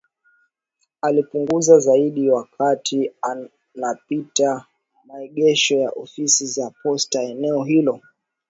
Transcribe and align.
Alipunguza 1.01 1.79
zaidi 1.79 2.29
wakati 2.29 3.11
anapita 3.21 4.65
maegesho 5.05 5.77
ya 5.77 5.89
ofisi 5.91 6.45
za 6.47 6.71
posta 6.83 7.21
eneo 7.23 7.63
hilo 7.63 8.01